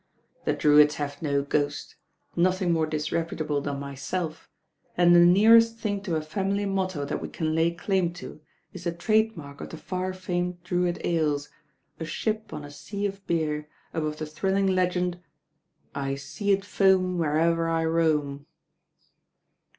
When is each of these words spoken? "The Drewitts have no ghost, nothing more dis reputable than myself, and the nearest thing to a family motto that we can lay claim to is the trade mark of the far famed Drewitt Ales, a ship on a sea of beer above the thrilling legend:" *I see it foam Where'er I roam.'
"The 0.45 0.53
Drewitts 0.53 0.95
have 0.95 1.21
no 1.21 1.43
ghost, 1.43 1.95
nothing 2.35 2.73
more 2.73 2.87
dis 2.87 3.11
reputable 3.11 3.61
than 3.61 3.79
myself, 3.79 4.49
and 4.97 5.13
the 5.15 5.19
nearest 5.19 5.77
thing 5.77 6.01
to 6.01 6.15
a 6.15 6.23
family 6.23 6.65
motto 6.65 7.05
that 7.05 7.21
we 7.21 7.29
can 7.29 7.53
lay 7.53 7.69
claim 7.69 8.11
to 8.13 8.41
is 8.73 8.85
the 8.85 8.93
trade 8.93 9.37
mark 9.37 9.61
of 9.61 9.69
the 9.69 9.77
far 9.77 10.11
famed 10.11 10.63
Drewitt 10.63 11.05
Ales, 11.05 11.49
a 11.99 12.05
ship 12.05 12.51
on 12.51 12.65
a 12.65 12.71
sea 12.71 13.05
of 13.05 13.23
beer 13.27 13.69
above 13.93 14.17
the 14.17 14.25
thrilling 14.25 14.65
legend:" 14.65 15.19
*I 16.07 16.15
see 16.15 16.49
it 16.51 16.65
foam 16.65 17.19
Where'er 17.19 17.69
I 17.69 17.85
roam.' 17.85 18.47